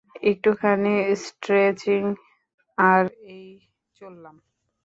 [0.23, 0.95] একটুখানি
[1.25, 2.03] স্ট্রেচিং
[2.77, 3.03] আর
[3.33, 3.47] এই
[4.01, 4.35] চললাম।